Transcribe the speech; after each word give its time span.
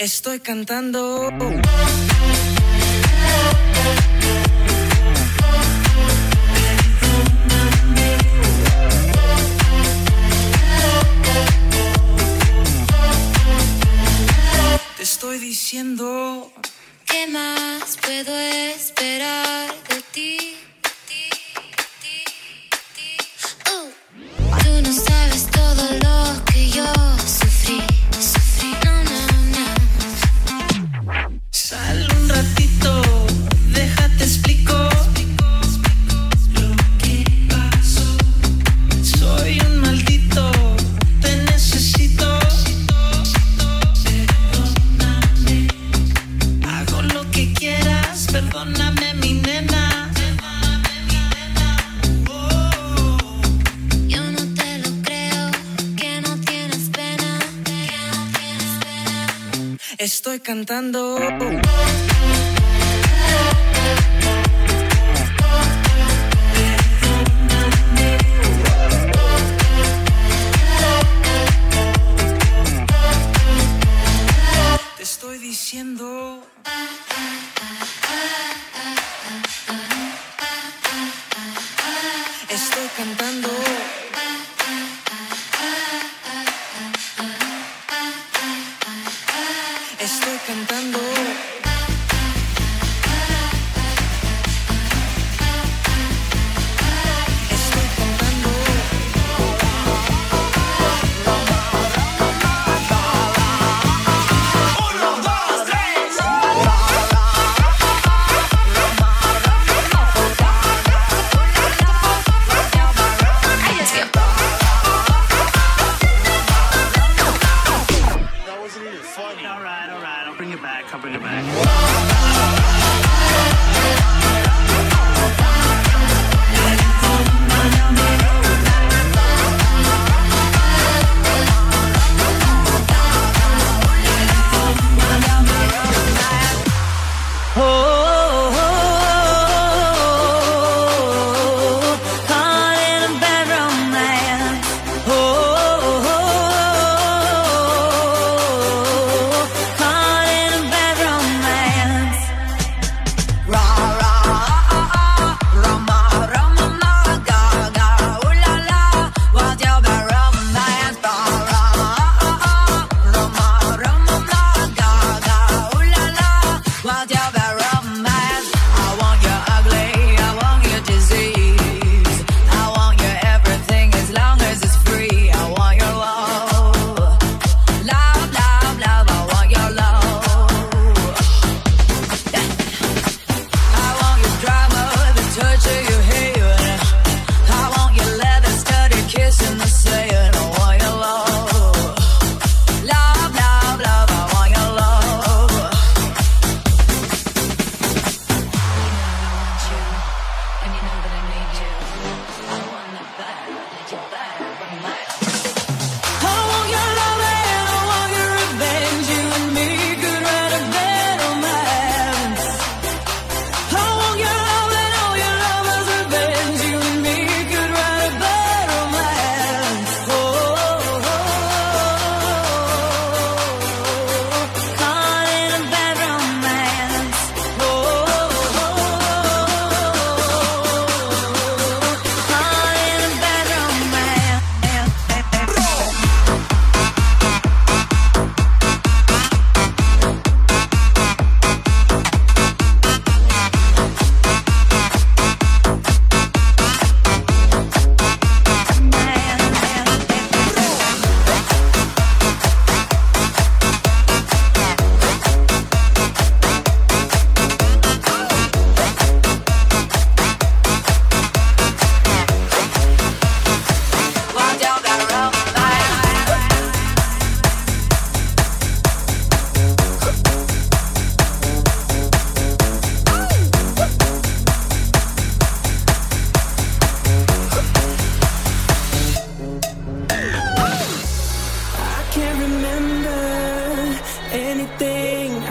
Estoy 0.00 0.40
cantando. 0.40 1.28
Te 14.96 15.02
estoy 15.02 15.38
diciendo. 15.38 16.50
¿Qué 17.04 17.26
más 17.26 17.98
puedo 18.00 18.34
esperar 18.38 19.68
de 19.90 20.02
ti? 20.14 20.59
estoy 60.20 60.40
cantando. 60.40 61.18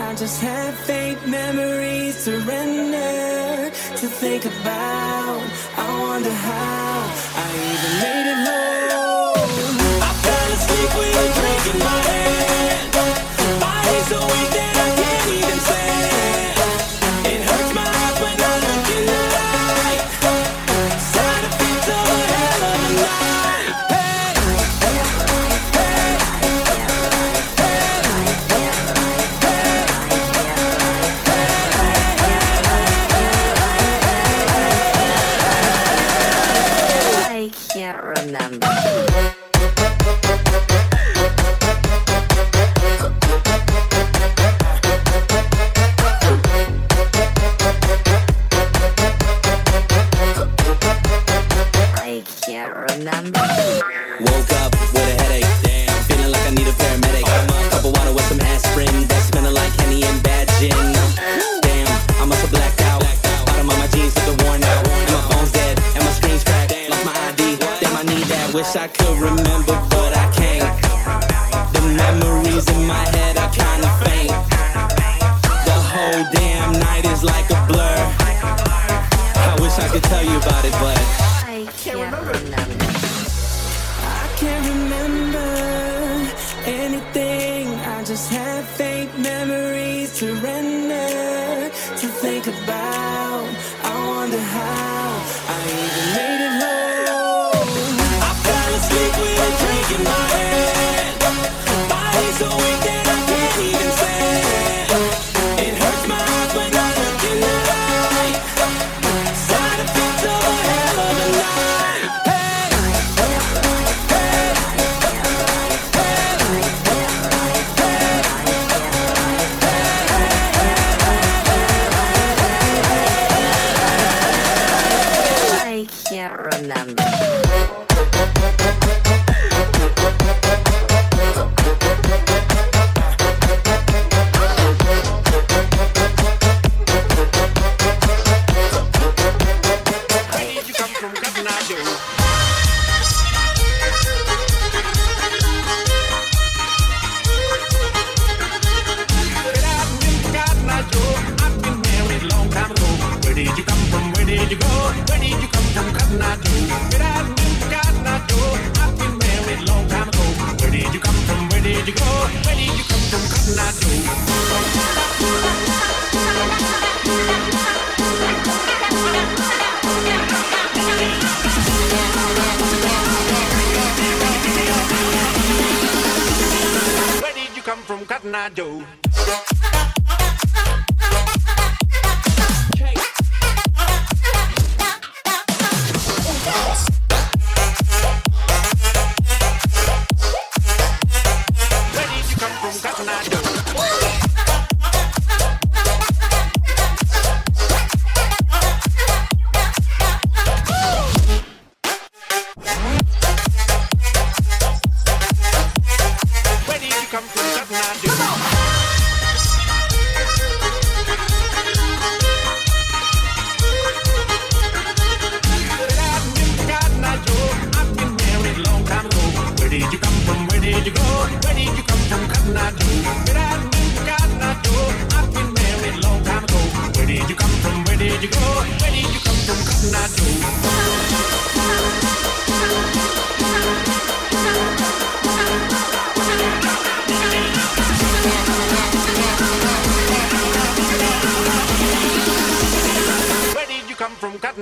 I 0.09 0.15
just 0.15 0.41
have 0.41 0.73
fake 0.73 1.23
memories 1.27 2.15
surrender 2.17 3.69
to 3.69 4.07
think 4.07 4.44
about. 4.44 5.44
I 5.77 6.00
wonder 6.01 6.31
how 6.31 7.13
I 7.35 7.47
even 7.69 7.94
made 8.01 8.27
it 8.33 8.39
home. 8.50 9.77
I 10.01 10.11
fell 10.23 10.51
asleep 10.57 10.91
when 10.97 11.13
drinking 11.38 11.79
my 11.85 12.19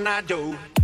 I 0.08 0.22
do. 0.22 0.77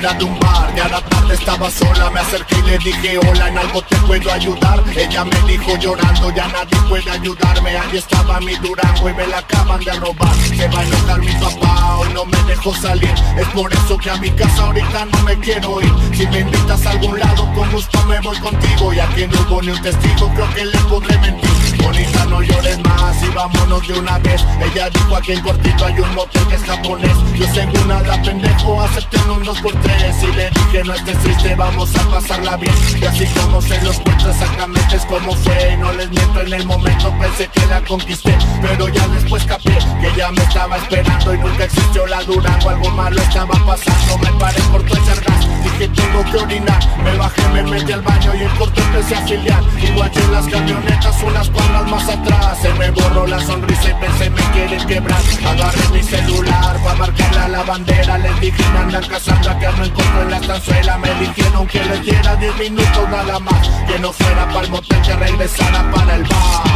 De 0.00 0.24
un 0.24 0.38
bar 0.40 0.74
Ya 0.74 0.88
la 0.88 1.00
tarde 1.02 1.34
estaba 1.34 1.70
sola, 1.70 2.10
me 2.10 2.20
acerqué 2.20 2.56
y 2.58 2.62
le 2.62 2.78
dije 2.78 3.18
hola 3.18 3.48
En 3.48 3.58
algo 3.58 3.82
te 3.82 3.96
puedo 3.96 4.32
ayudar 4.32 4.82
Ella 4.96 5.24
me 5.24 5.36
dijo 5.46 5.76
llorando, 5.76 6.30
ya 6.34 6.48
nadie 6.48 6.79
puede 6.90 7.08
ayudarme 7.08 7.70
Ahí 7.78 7.96
estaba 7.96 8.40
mi 8.40 8.56
Durango 8.56 9.08
y 9.08 9.14
me 9.14 9.26
la 9.28 9.38
acaban 9.38 9.80
de 9.84 9.92
robar. 9.92 10.34
Se 10.34 10.66
va 10.68 10.80
a 10.80 10.84
enojar 10.84 11.20
mi 11.20 11.32
papá, 11.34 11.98
hoy 11.98 12.08
no 12.12 12.24
me 12.24 12.36
dejó 12.42 12.74
salir. 12.74 13.14
Es 13.38 13.46
por 13.48 13.72
eso 13.72 13.96
que 13.96 14.10
a 14.10 14.16
mi 14.16 14.28
casa 14.30 14.64
ahorita 14.64 15.04
no 15.06 15.22
me 15.22 15.38
quiero 15.38 15.80
ir. 15.80 15.94
Si 16.12 16.26
me 16.26 16.40
invitas 16.40 16.84
a 16.86 16.90
algún 16.90 17.18
lado, 17.18 17.48
con 17.54 17.70
gusto 17.70 18.04
me 18.06 18.18
voy 18.20 18.36
contigo. 18.38 18.92
Y 18.92 18.98
aquí 18.98 19.26
no 19.28 19.40
hubo 19.42 19.62
ni 19.62 19.70
un 19.70 19.80
testigo, 19.80 20.32
creo 20.34 20.54
que 20.54 20.64
le 20.64 20.78
podré 20.90 21.16
mentir. 21.18 21.50
Bonita, 21.80 22.24
no 22.26 22.42
llores 22.42 22.78
más 22.80 23.22
y 23.22 23.28
vámonos 23.28 23.86
de 23.86 23.98
una 23.98 24.18
vez. 24.18 24.44
Ella 24.60 24.90
dijo 24.90 25.16
aquí 25.16 25.32
en 25.32 25.40
cortito 25.40 25.86
hay 25.86 25.98
un 25.98 26.14
motel 26.14 26.46
que 26.48 26.56
es 26.56 26.62
japonés 26.62 27.16
Yo 27.34 27.46
según 27.54 27.88
nada 27.88 28.20
pendejo, 28.22 28.82
acepté 28.82 29.18
un 29.30 29.42
2 29.42 29.60
por 29.60 29.72
3 29.72 30.22
Y 30.22 30.26
le 30.36 30.50
dije 30.50 30.84
no 30.84 30.94
estés 30.94 31.18
triste, 31.20 31.54
vamos 31.54 31.96
a 31.96 32.10
pasarla 32.10 32.56
bien 32.58 32.74
Y 33.00 33.04
así 33.04 33.24
como 33.26 33.62
se 33.62 33.80
los 33.82 33.98
cuento 34.00 34.30
exactamente 34.30 34.96
es 34.96 35.04
como 35.06 35.34
fue 35.34 35.76
No 35.78 35.92
les 35.92 36.10
miento, 36.10 36.40
en 36.42 36.52
el 36.52 36.66
momento 36.66 36.79
pensé 37.20 37.48
que 37.48 37.66
la 37.66 37.80
conquisté 37.82 38.36
Pero 38.62 38.88
ya 38.88 39.06
después 39.08 39.44
capé 39.44 39.78
que 40.00 40.08
ella 40.08 40.30
me 40.32 40.42
estaba 40.42 40.76
esperando 40.76 41.34
Y 41.34 41.38
nunca 41.38 41.64
existió 41.64 42.06
la 42.06 42.22
Durango, 42.24 42.70
algo 42.70 42.90
malo 42.90 43.20
estaba 43.20 43.54
pasando. 43.66 44.18
Me 44.18 44.32
paré 44.38 44.60
por 44.72 44.84
echar 44.84 45.20
gas, 45.20 45.46
dije 45.62 45.88
tengo 45.88 46.24
que 46.30 46.38
orinar 46.38 46.80
Me 47.04 47.16
bajé, 47.16 47.48
me 47.48 47.62
metí 47.62 47.92
al 47.92 48.02
baño 48.02 48.34
y 48.34 48.42
en 48.42 48.56
corto 48.56 48.80
empecé 48.80 49.14
a 49.14 49.26
filiar. 49.26 49.62
Igual 49.82 50.10
en 50.14 50.32
las 50.32 50.46
camionetas, 50.46 51.22
unas 51.22 51.50
cuadras 51.50 51.90
más 51.90 52.08
atrás. 52.08 52.58
Se 52.60 52.72
me 52.74 52.90
borró 52.90 53.26
la 53.26 53.40
sonrisa 53.40 53.90
y 53.90 53.94
pensé 53.94 54.30
me 54.30 54.42
quieren 54.52 54.86
quebrar 54.86 55.20
Agarré 55.46 55.88
mi 55.92 56.02
celular 56.02 56.76
para 56.82 56.94
marcarle 56.96 57.38
a 57.38 57.48
la 57.48 57.62
bandera. 57.62 58.18
Les 58.18 58.40
dije 58.40 58.64
andan 58.78 59.06
cazando 59.06 59.58
que 59.58 59.66
no 59.66 59.84
encuentro 59.84 60.22
en 60.22 60.30
la 60.30 60.36
estanzuela 60.36 60.98
Me 60.98 61.14
dijeron 61.14 61.66
que 61.66 61.84
les 61.84 62.02
diera 62.02 62.36
10 62.36 62.56
minutos 62.58 63.08
nada 63.10 63.38
más 63.40 63.68
Que 63.86 63.98
no 63.98 64.12
fuera 64.12 64.46
para 64.46 64.60
el 64.60 64.70
motel, 64.70 65.02
que 65.02 65.16
regresara 65.16 65.90
para 65.90 66.16
el 66.16 66.22
bar 66.24 66.69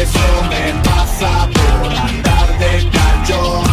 Eso 0.00 0.26
me 0.50 0.64
pasa 0.82 1.48
por 1.52 1.92
andar 1.92 2.58
de 2.58 2.90
cachondo 2.90 3.63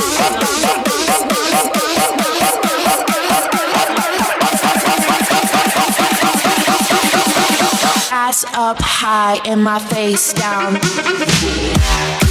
ass. 7.90 8.08
ass 8.10 8.44
up 8.54 8.80
high 8.80 9.38
and 9.44 9.62
my 9.62 9.78
face 9.78 10.32
down. 10.32 12.27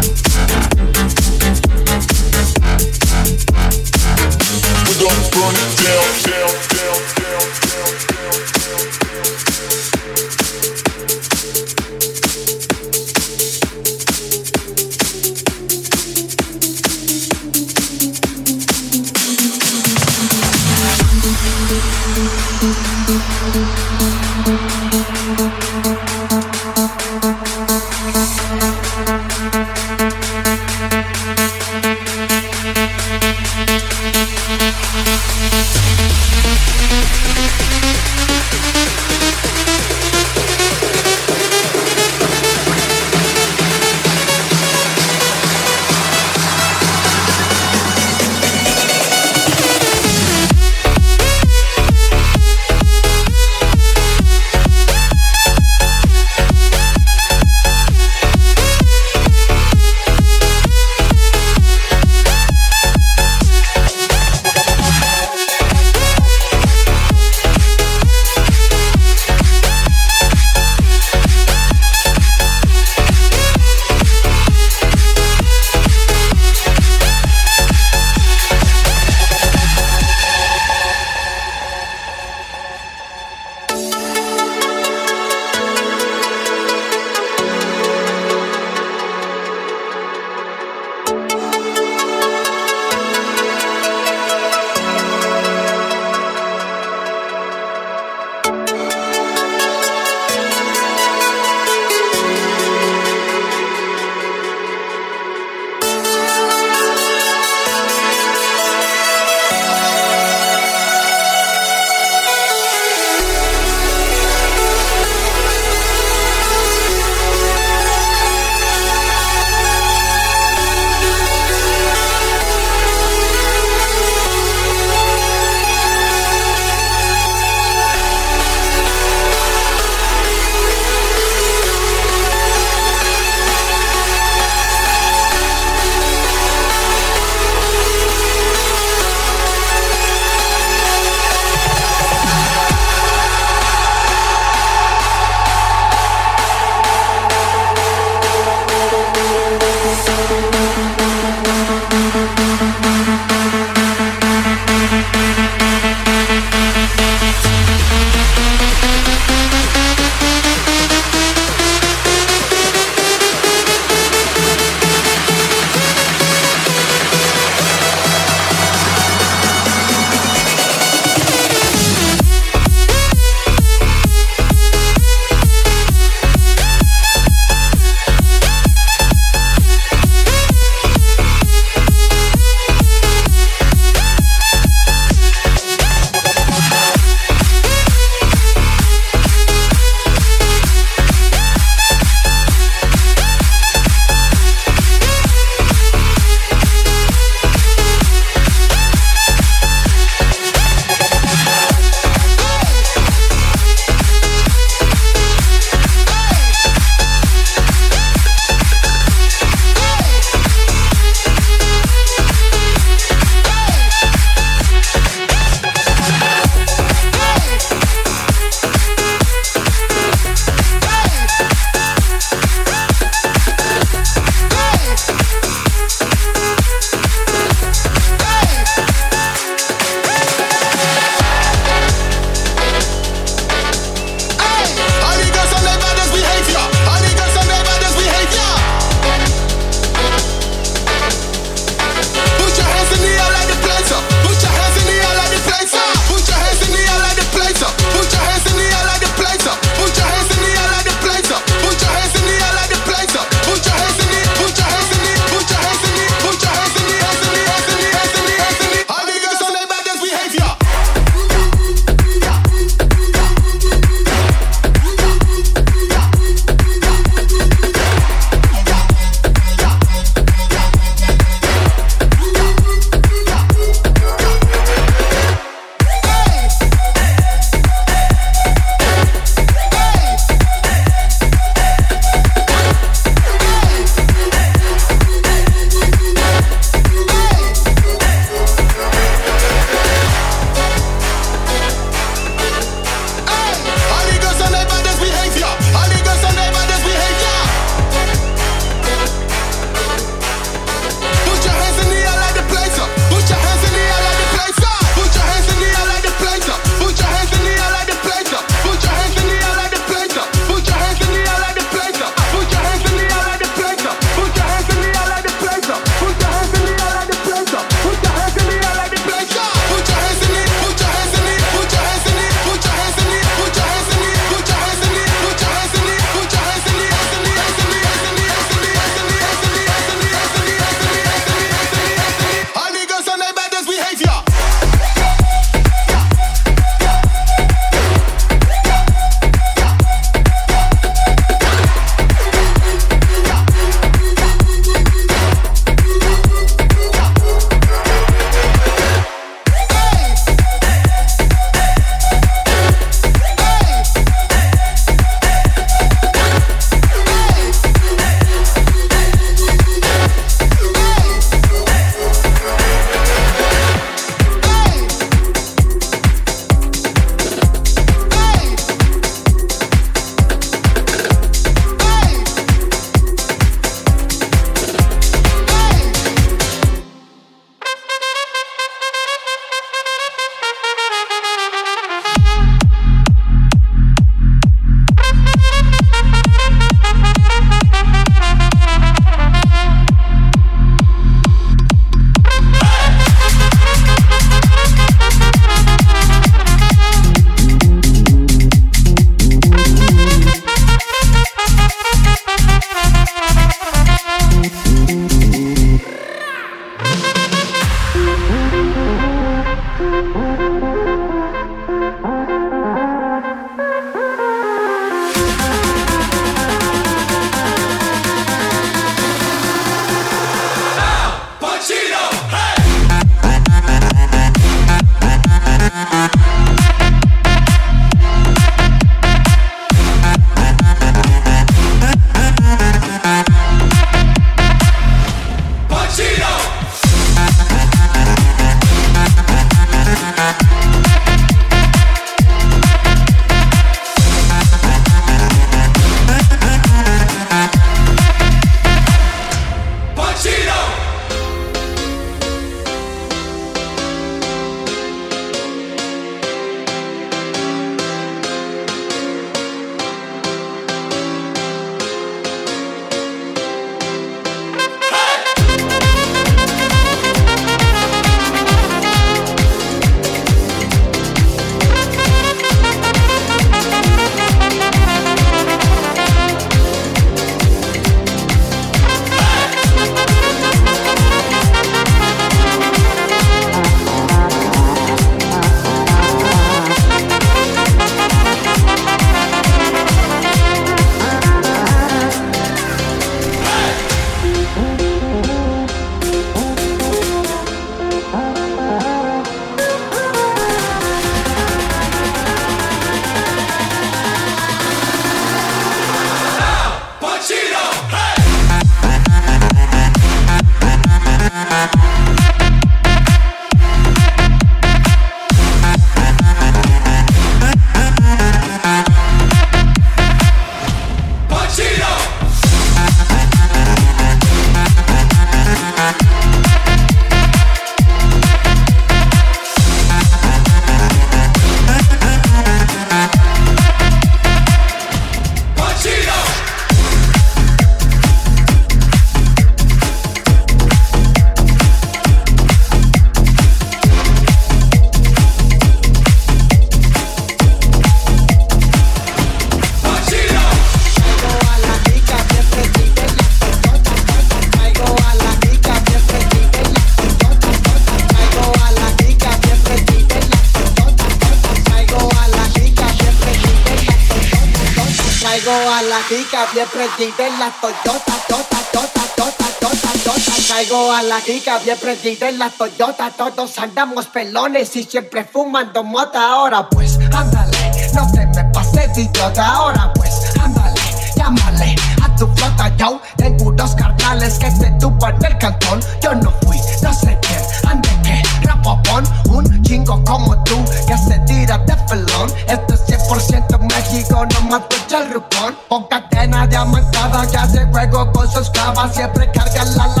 Traigo 570.51 570.91
a 570.91 571.01
la 571.01 571.21
giga 571.21 571.59
bien 571.59 571.77
prendida 571.77 572.27
en 572.27 572.37
la 572.37 572.49
Toyota. 572.49 573.09
Todos 573.09 573.57
andamos 573.57 574.07
pelones 574.07 574.75
y 574.75 574.83
siempre 574.83 575.23
fumando 575.23 575.81
mota. 575.81 576.29
Ahora 576.29 576.67
pues, 576.67 576.99
ándale, 577.15 577.71
no 577.93 578.11
te 578.11 578.25
me 578.25 578.43
pases 578.51 578.93
de 578.93 579.03
idiota. 579.03 579.47
Ahora 579.47 579.93
pues, 579.93 580.11
ándale, 580.43 580.81
llámale 581.15 581.73
a 582.03 582.13
tu 582.17 582.27
flota. 582.35 582.67
Yo 582.75 582.99
tengo 583.15 583.45
unos 583.45 583.73
carnales 583.75 584.37
que 584.39 584.51
se 584.51 584.69
tupan 584.71 585.15
el 585.23 585.37
cantón. 585.37 585.79
Yo 586.01 586.13
no 586.15 586.33
fui, 586.41 586.57
no 586.83 586.93
sé 586.93 587.17
quién, 587.21 587.71
ande 587.71 587.89
que 588.03 588.21
rapopón. 588.45 589.05
Un 589.29 589.63
chingo 589.63 590.03
como 590.03 590.35
tú 590.43 590.65
que 590.85 590.97
se 590.97 591.17
tira 591.19 591.59
de 591.59 591.77
pelón. 591.87 592.29
Esto 592.49 592.73
es 592.73 592.85
100% 592.87 593.57
México, 593.57 594.25
no 594.25 594.41
mato 594.49 594.75
el 594.97 595.13
rupón. 595.13 595.55
Pon 595.69 595.87
cadena 595.87 596.45
diamantada 596.45 597.25
que 597.25 597.37
hace 597.37 597.65
juego 597.67 598.11
con 598.11 598.29
sus 598.29 598.49
clavas. 598.49 598.93
Siempre 598.93 599.31
carga 599.31 599.63
la 599.63 600.00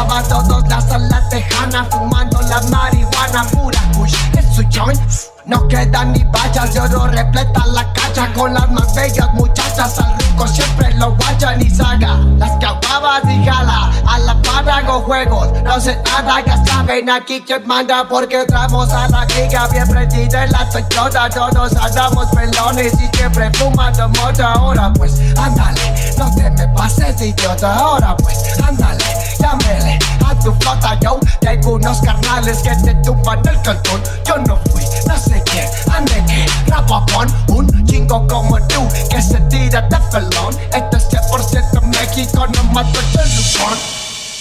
estaba. 0.00 0.22
Todos 0.22 0.68
la 0.68 0.80
sala 0.80 1.28
tejana 1.28 1.84
fumando 1.90 2.40
la 2.42 2.60
marihuana 2.62 3.44
pura 3.52 3.80
kush. 3.96 4.14
En 4.36 4.54
su 4.54 4.62
joint. 4.70 5.00
No 5.46 5.66
quedan 5.68 6.12
ni 6.12 6.22
vallas, 6.24 6.74
de 6.74 6.80
oro 6.80 7.06
repleta 7.06 7.66
la 7.66 7.92
cacha 7.92 8.32
con 8.34 8.54
las 8.54 8.70
más 8.70 8.94
bellas 8.94 9.32
muchachas. 9.34 9.98
Al 9.98 10.16
rico 10.18 10.46
siempre 10.46 10.94
lo 10.94 11.16
guachan 11.16 11.60
y 11.60 11.70
saga. 11.70 12.18
Las 12.38 12.52
cababas 12.60 13.22
y 13.24 13.44
jala, 13.44 13.90
a 14.06 14.18
la 14.18 14.40
par 14.42 14.68
hago 14.68 15.00
juegos. 15.00 15.48
No 15.64 15.80
sé 15.80 15.98
nada, 16.04 16.44
ya 16.44 16.64
saben 16.64 17.10
aquí 17.10 17.42
quién 17.44 17.66
manda 17.66 18.06
porque 18.08 18.42
entramos 18.42 18.92
a 18.92 19.08
la 19.08 19.26
giga 19.26 19.66
bien 19.68 19.88
prendida 19.88 20.44
en 20.44 20.52
la 20.52 20.68
Toyota. 20.68 21.28
Todos 21.30 21.74
andamos 21.74 22.26
pelones 22.26 22.92
y 22.94 23.16
siempre 23.16 23.50
fumando. 23.54 24.10
Ahora 24.44 24.92
pues, 24.92 25.20
ándale, 25.36 26.14
no 26.16 26.32
te 26.34 26.50
me 26.50 26.68
pases 26.68 27.20
idiota. 27.20 27.74
Ahora 27.74 28.16
pues, 28.16 28.38
ándale, 28.62 29.04
llámele 29.40 29.98
a 30.26 30.34
tu 30.38 30.52
flota. 30.60 30.98
Yo 31.00 31.18
tengo 31.40 31.74
unos 31.74 32.00
carnales 32.00 32.58
que 32.58 32.70
te 32.84 32.94
tumban 33.02 33.40
el 33.48 33.60
cantón. 33.62 34.02
Yo 34.26 34.36
no 34.46 34.58
fui, 34.70 34.82
no 35.06 35.18
sé 35.18 35.42
quién, 35.50 35.68
ande 35.92 36.22
que 36.26 36.46
rapapón. 36.66 37.28
Un 37.48 37.86
chingo 37.86 38.26
como 38.26 38.58
tú 38.68 38.86
que 39.10 39.20
se 39.20 39.40
tira 39.42 39.82
de 39.82 39.96
pelón. 40.12 40.56
Esto 40.72 40.96
es 40.96 41.08
100% 41.10 41.82
México, 41.82 42.46
no 42.46 42.64
mato 42.72 43.00
el 43.00 43.36
lupón. 43.36 43.78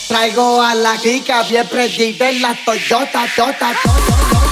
Traigo 0.08 0.62
a 0.62 0.74
la 0.74 0.98
giga 0.98 1.44
bien 1.44 1.68
prendida 1.68 2.30
en 2.30 2.42
la 2.42 2.56
Toyota, 2.66 3.26
Tota, 3.36 3.74
Tota. 3.84 4.49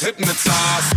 Hypnotized. 0.00 0.94